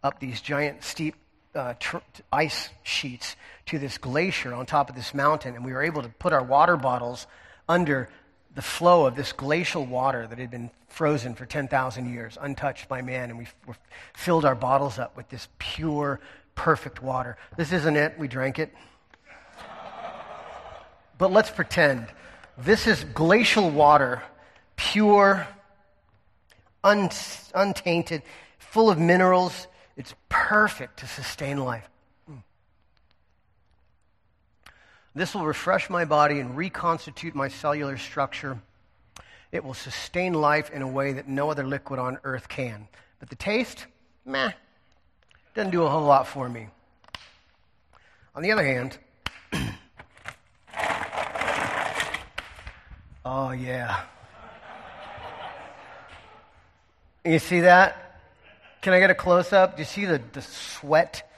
[0.01, 1.15] up these giant steep
[1.55, 1.97] uh, tr-
[2.31, 3.35] ice sheets
[3.67, 6.43] to this glacier on top of this mountain, and we were able to put our
[6.43, 7.27] water bottles
[7.67, 8.09] under
[8.55, 13.01] the flow of this glacial water that had been frozen for 10,000 years, untouched by
[13.01, 13.47] man, and we
[14.13, 16.19] filled our bottles up with this pure,
[16.55, 17.37] perfect water.
[17.57, 18.17] This isn't it.
[18.17, 18.73] We drank it.
[21.17, 22.07] But let's pretend
[22.57, 24.23] this is glacial water,
[24.75, 25.47] pure,
[26.83, 27.09] un-
[27.53, 28.23] untainted,
[28.57, 29.67] full of minerals.
[29.99, 31.87] It's perfect to sustain life.
[35.13, 38.61] This will refresh my body and reconstitute my cellular structure.
[39.51, 42.87] It will sustain life in a way that no other liquid on earth can.
[43.19, 43.87] But the taste,
[44.23, 44.53] meh,
[45.53, 46.69] doesn't do a whole lot for me.
[48.35, 48.97] On the other hand,
[53.25, 54.03] oh yeah.
[57.25, 58.08] You see that?
[58.81, 59.75] Can I get a close up?
[59.75, 61.29] Do you see the, the sweat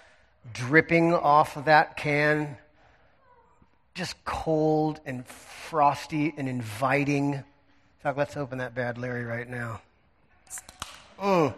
[0.53, 2.57] dripping off of that can?
[3.95, 7.33] Just cold and frosty and inviting.
[7.33, 7.43] In
[8.03, 9.81] fact, let's open that bad Larry right now.
[11.19, 11.53] Mm.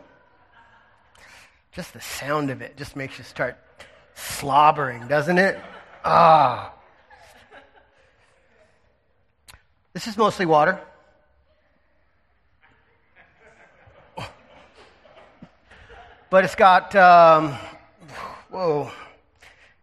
[1.74, 3.58] Just the sound of it just makes you start
[4.16, 5.60] slobbering, doesn't it?
[6.06, 6.74] Ah.
[9.94, 10.80] This is mostly water.
[16.34, 17.52] But it's got, um,
[18.50, 18.92] whoa,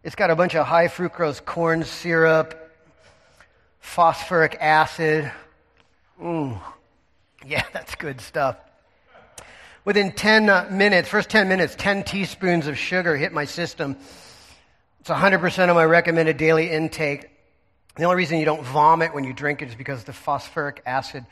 [0.03, 2.73] it's got a bunch of high fructose corn syrup,
[3.79, 5.31] phosphoric acid.
[6.21, 6.59] Mm.
[7.45, 8.57] Yeah, that's good stuff.
[9.85, 13.95] Within 10 uh, minutes, first 10 minutes, 10 teaspoons of sugar hit my system.
[14.99, 17.29] It's 100% of my recommended daily intake.
[17.95, 21.25] The only reason you don't vomit when you drink it is because the phosphoric acid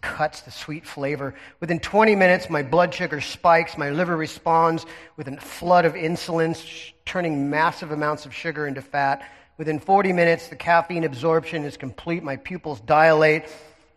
[0.00, 1.34] cuts the sweet flavor.
[1.60, 6.56] Within 20 minutes, my blood sugar spikes, my liver responds with a flood of insulin,
[7.04, 9.28] turning massive amounts of sugar into fat.
[9.58, 13.44] Within 40 minutes, the caffeine absorption is complete, my pupils dilate,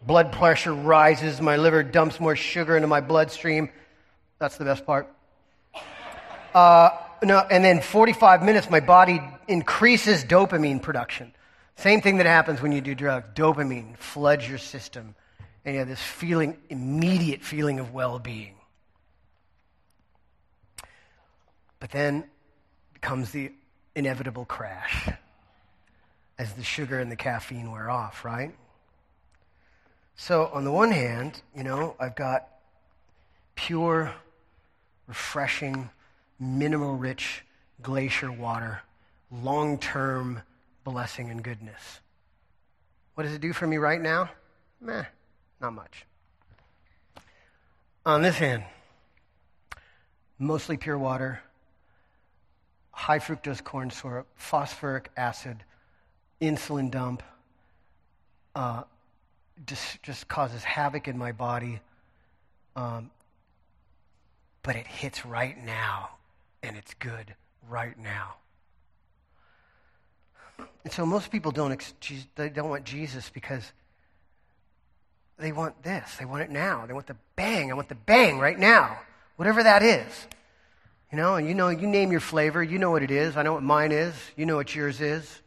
[0.06, 3.70] blood pressure rises, my liver dumps more sugar into my bloodstream.
[4.40, 5.12] That's the best part.
[6.54, 6.90] Uh,
[7.24, 11.34] no, and then 45 minutes, my body increases dopamine production.
[11.78, 13.28] Same thing that happens when you do drugs.
[13.36, 15.16] Dopamine floods your system,
[15.68, 18.56] and you have this feeling, immediate feeling of well being.
[21.82, 22.24] But then
[23.02, 23.52] comes the
[23.94, 25.10] inevitable crash
[26.40, 28.56] as the sugar and the caffeine wear off, right?
[30.16, 32.48] So, on the one hand, you know, I've got
[33.56, 34.14] pure,
[35.06, 35.90] refreshing,
[36.40, 37.44] mineral rich
[37.82, 38.84] glacier water,
[39.30, 40.44] long term
[40.86, 42.00] blessing and goodness.
[43.16, 44.30] What does it do for me right now?
[44.80, 45.04] Meh,
[45.62, 46.06] not much.
[48.06, 48.64] On this hand,
[50.40, 51.42] mostly pure water,
[52.92, 55.58] high fructose corn syrup, phosphoric acid,
[56.42, 57.24] insulin dump,
[58.56, 58.84] uh,
[59.66, 61.80] just, just causes havoc in my body.
[62.76, 63.10] Um,
[64.64, 66.10] but it hits right now,
[66.62, 67.34] and it's good
[67.70, 68.36] right now.
[70.84, 71.94] And so most people don't,
[72.36, 73.72] they don't want Jesus because
[75.40, 76.16] they want this.
[76.18, 76.86] They want it now.
[76.86, 77.72] They want the bang.
[77.72, 79.00] I want the bang right now.
[79.36, 80.28] Whatever that is.
[81.12, 82.62] You know, and you know, you name your flavor.
[82.62, 83.38] You know what it is.
[83.38, 84.14] I know what mine is.
[84.36, 85.42] You know what yours is.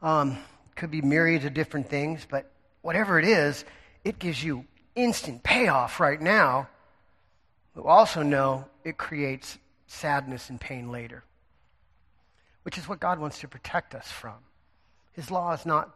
[0.00, 0.38] Um,
[0.76, 2.50] could be myriads of different things, but
[2.80, 3.64] whatever it is,
[4.04, 6.68] it gives you instant payoff right now.
[7.74, 11.24] But also know it creates sadness and pain later,
[12.62, 14.36] which is what God wants to protect us from.
[15.12, 15.94] His law is not,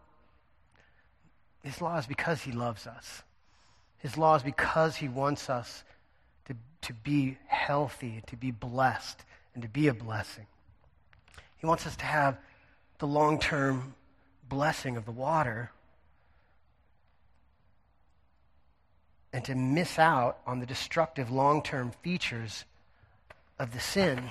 [1.65, 3.23] His law is because He loves us.
[3.99, 5.83] His law is because He wants us
[6.47, 10.47] to, to be healthy, to be blessed, and to be a blessing.
[11.57, 12.39] He wants us to have
[12.99, 13.95] the long term
[14.49, 15.71] blessing of the water
[19.33, 22.65] and to miss out on the destructive long term features
[23.59, 24.23] of the sin.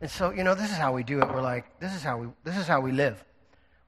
[0.00, 1.28] And so, you know, this is how we do it.
[1.28, 3.24] We're like, this is how we, this is how we live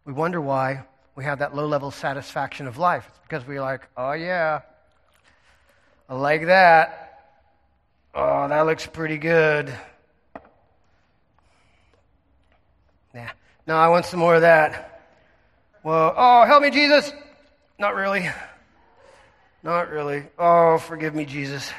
[0.07, 0.85] we wonder why
[1.17, 3.07] we have that low level satisfaction of life.
[3.09, 4.61] It's because we're like, oh, yeah,
[6.09, 7.33] I like that.
[8.15, 9.75] Oh, that looks pretty good.
[13.15, 13.31] Yeah.
[13.67, 15.03] No, I want some more of that.
[15.83, 17.11] Well, oh, help me, Jesus.
[17.79, 18.29] Not really.
[19.63, 20.25] Not really.
[20.39, 21.73] Oh, forgive me, Jesus.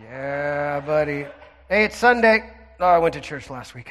[0.00, 1.26] Yeah, buddy.
[1.68, 2.50] Hey, it's Sunday.
[2.80, 3.90] Oh, I went to church last week.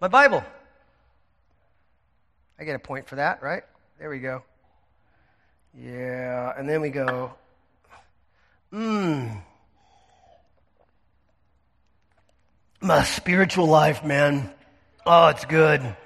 [0.00, 0.44] My Bible.
[2.58, 3.62] I get a point for that, right?
[3.98, 4.42] There we go.
[5.78, 7.32] Yeah, and then we go,
[8.72, 9.42] mmm.
[12.80, 14.50] My spiritual life, man.
[15.04, 15.96] Oh, it's good.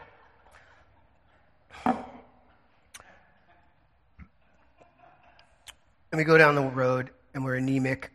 [6.12, 8.11] And we go down the road and we're anemic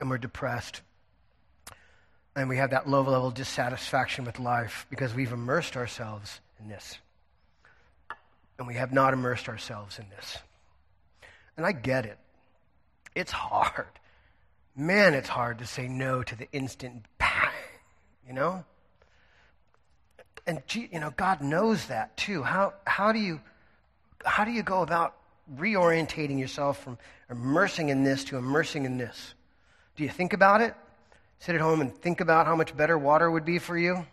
[0.00, 0.82] and we're depressed
[2.36, 6.98] and we have that low level dissatisfaction with life because we've immersed ourselves in this.
[8.58, 10.38] And we have not immersed ourselves in this.
[11.56, 12.18] And I get it.
[13.14, 13.86] It's hard.
[14.76, 17.50] Man, it's hard to say no to the instant bang,
[18.26, 18.64] you know?
[20.46, 22.42] And you know, God knows that too.
[22.42, 23.40] How how do you
[24.24, 25.14] how do you go about
[25.56, 26.98] reorientating yourself from
[27.30, 29.34] immersing in this to immersing in this?
[29.96, 30.74] Do you think about it?
[31.44, 34.06] Sit at home and think about how much better water would be for you.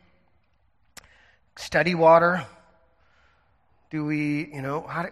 [1.55, 2.45] Study water.
[3.89, 5.09] do we, you know, how do,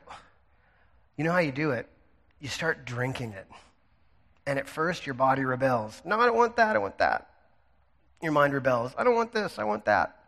[1.16, 1.88] you know how you do it?
[2.42, 3.48] You start drinking it.
[4.46, 6.02] And at first, your body rebels.
[6.04, 6.76] No, I don't want that.
[6.76, 7.30] I want that.
[8.22, 8.92] Your mind rebels.
[8.98, 9.58] I don't want this.
[9.58, 10.22] I want that.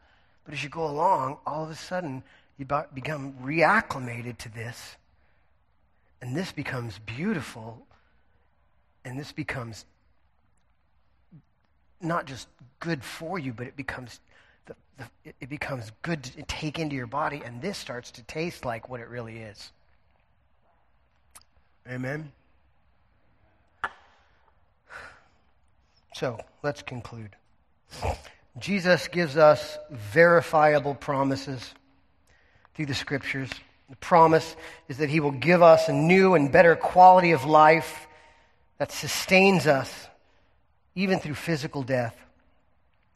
[0.45, 2.23] But as you go along, all of a sudden,
[2.57, 4.95] you become reacclimated to this.
[6.21, 7.85] And this becomes beautiful.
[9.03, 9.83] And this becomes
[12.01, 12.47] not just
[12.79, 14.19] good for you, but it becomes
[14.65, 18.65] the, the, it becomes good to take into your body, and this starts to taste
[18.65, 19.71] like what it really is.
[21.87, 22.31] Amen.
[26.13, 27.35] So let's conclude.
[28.59, 31.73] Jesus gives us verifiable promises
[32.75, 33.49] through the scriptures.
[33.89, 34.55] The promise
[34.87, 38.07] is that he will give us a new and better quality of life
[38.77, 40.07] that sustains us
[40.95, 42.17] even through physical death.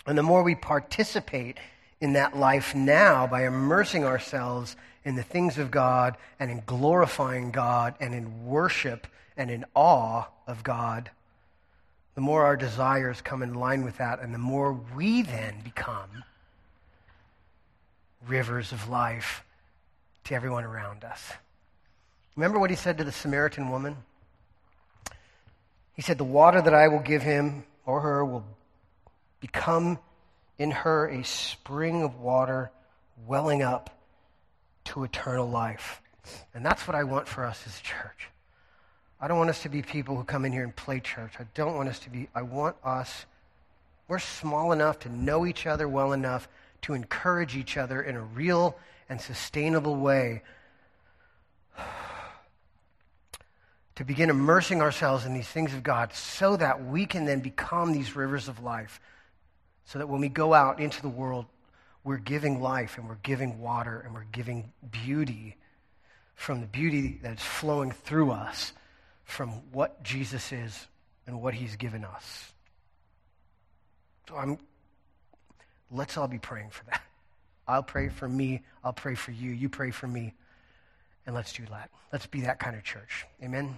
[0.05, 1.57] And the more we participate
[1.99, 7.51] in that life now by immersing ourselves in the things of God and in glorifying
[7.51, 9.07] God and in worship
[9.37, 11.09] and in awe of God,
[12.15, 16.23] the more our desires come in line with that, and the more we then become
[18.27, 19.43] rivers of life
[20.23, 21.33] to everyone around us.
[22.35, 23.97] Remember what he said to the Samaritan woman?
[25.95, 28.45] He said, The water that I will give him or her will
[29.39, 29.99] become
[30.57, 32.71] in her a spring of water
[33.27, 33.89] welling up
[34.85, 36.01] to eternal life.
[36.53, 38.29] And that's what I want for us as a church.
[39.19, 41.33] I don't want us to be people who come in here and play church.
[41.39, 43.25] I don't want us to be, I want us,
[44.07, 46.47] we're small enough to know each other well enough
[46.83, 48.77] to encourage each other in a real
[49.09, 50.41] and sustainable way.
[53.95, 57.93] To begin immersing ourselves in these things of God so that we can then become
[57.93, 58.99] these rivers of life.
[59.85, 61.45] So that when we go out into the world,
[62.03, 65.55] we're giving life and we're giving water and we're giving beauty
[66.35, 68.73] from the beauty that's flowing through us
[69.23, 70.87] from what Jesus is
[71.25, 72.51] and what he's given us.
[74.27, 74.57] So I'm,
[75.91, 77.01] let's all be praying for that.
[77.67, 78.61] I'll pray for me.
[78.83, 79.51] I'll pray for you.
[79.51, 80.33] You pray for me.
[81.25, 81.89] And let's do that.
[82.11, 83.25] Let's be that kind of church.
[83.43, 83.77] Amen.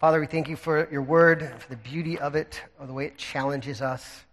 [0.00, 3.06] Father, we thank you for your word, for the beauty of it, of the way
[3.06, 4.24] it challenges us.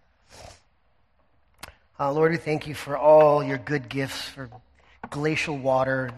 [1.99, 4.49] Uh, Lord, we thank you for all your good gifts, for
[5.09, 6.11] glacial water,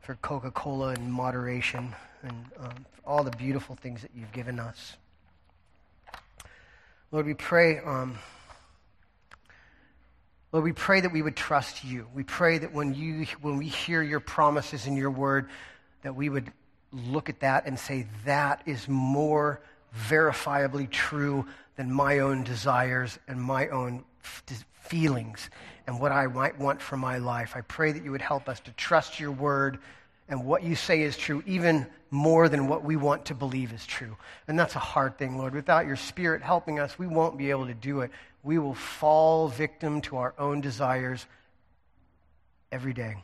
[0.00, 4.96] for Coca Cola and moderation, and um, all the beautiful things that you've given us.
[7.10, 7.78] Lord, we pray.
[7.78, 8.18] Um,
[10.54, 12.06] Lord, we pray that we would trust you.
[12.14, 15.48] We pray that when you when we hear your promises in your word,
[16.02, 16.52] that we would
[16.92, 19.60] look at that and say, that is more
[20.08, 21.44] verifiably true
[21.74, 25.50] than my own desires and my own f- feelings
[25.88, 27.54] and what I might want for my life.
[27.56, 29.80] I pray that you would help us to trust your word
[30.28, 33.84] and what you say is true, even more than what we want to believe is
[33.84, 34.16] true.
[34.46, 35.52] And that's a hard thing, Lord.
[35.52, 38.12] Without your spirit helping us, we won't be able to do it.
[38.44, 41.26] We will fall victim to our own desires
[42.70, 43.16] every day.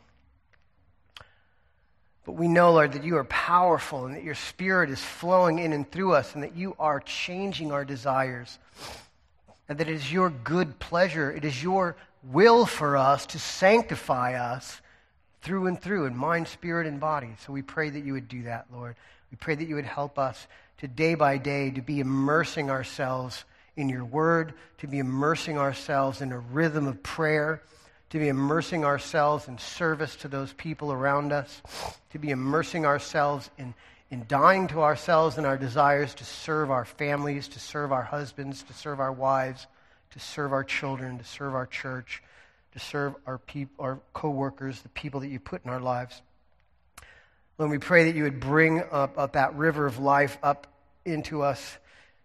[2.25, 5.73] But we know, Lord, that you are powerful and that your spirit is flowing in
[5.73, 8.59] and through us and that you are changing our desires.
[9.69, 14.33] And that it is your good pleasure, it is your will for us to sanctify
[14.33, 14.81] us
[15.41, 17.35] through and through in mind, spirit, and body.
[17.45, 18.95] So we pray that you would do that, Lord.
[19.31, 20.47] We pray that you would help us
[20.79, 23.45] to day by day to be immersing ourselves
[23.75, 27.61] in your word, to be immersing ourselves in a rhythm of prayer,
[28.09, 31.61] to be immersing ourselves in service to those people around us,
[32.11, 33.73] to be immersing ourselves in,
[34.09, 38.63] in dying to ourselves and our desires to serve our families, to serve our husbands,
[38.63, 39.67] to serve our wives,
[40.11, 42.21] to serve our children, to serve our church
[42.73, 46.21] to serve our, peop- our co-workers, the people that you put in our lives.
[47.57, 50.67] Lord, we pray that you would bring up, up that river of life up
[51.05, 51.77] into us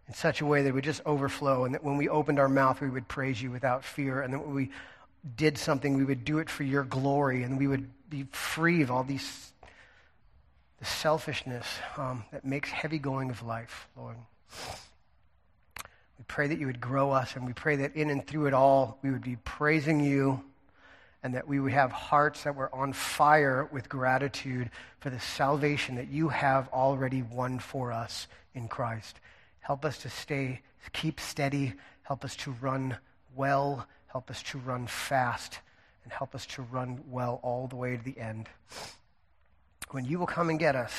[0.09, 2.49] in such a way that it would just overflow, and that when we opened our
[2.49, 4.71] mouth, we would praise you without fear, and that when we
[5.37, 8.91] did something, we would do it for your glory, and we would be free of
[8.91, 9.53] all these
[10.79, 14.17] the selfishness um, that makes heavy going of life, Lord.
[16.19, 18.55] We pray that you would grow us, and we pray that in and through it
[18.55, 20.43] all, we would be praising you,
[21.23, 25.97] and that we would have hearts that were on fire with gratitude for the salvation
[25.97, 29.19] that you have already won for us in Christ.
[29.67, 30.61] Help us to stay,
[30.93, 31.75] keep steady.
[32.03, 32.97] Help us to run
[33.35, 33.85] well.
[34.07, 35.59] Help us to run fast.
[36.05, 38.49] And help us to run well all the way to the end.
[39.91, 40.93] When you will come and get us,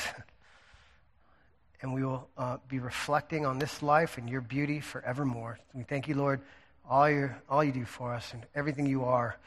[1.82, 5.58] and we will uh, be reflecting on this life and your beauty forevermore.
[5.72, 6.42] We thank you, Lord,
[6.90, 9.38] all, your, all you do for us and everything you are.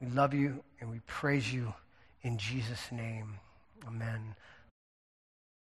[0.00, 1.74] We love you and we praise you
[2.22, 3.40] In Jesus' name,
[3.88, 4.36] amen.